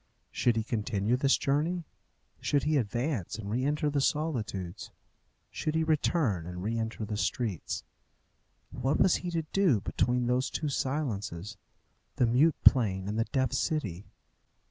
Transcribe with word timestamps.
Should 0.31 0.55
he 0.55 0.63
continue 0.63 1.15
this 1.15 1.37
journey? 1.37 1.83
Should 2.39 2.63
he 2.63 2.75
advance 2.77 3.37
and 3.37 3.51
re 3.51 3.63
enter 3.63 3.87
the 3.91 4.01
solitudes? 4.01 4.89
Should 5.51 5.75
he 5.75 5.83
return 5.83 6.47
and 6.47 6.63
re 6.63 6.75
enter 6.79 7.05
the 7.05 7.17
streets? 7.17 7.83
What 8.71 8.97
was 8.99 9.17
he 9.17 9.29
to 9.29 9.43
do 9.53 9.79
between 9.79 10.25
those 10.25 10.49
two 10.49 10.69
silences 10.69 11.55
the 12.15 12.25
mute 12.25 12.55
plain 12.63 13.07
and 13.07 13.19
the 13.19 13.25
deaf 13.25 13.53
city? 13.53 14.07